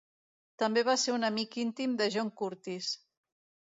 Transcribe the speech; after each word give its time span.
També 0.63 0.83
va 0.87 0.95
ser 1.03 1.15
un 1.19 1.29
amic 1.31 1.59
íntim 1.67 1.97
de 2.03 2.11
John 2.19 2.37
Curtis. 2.43 2.95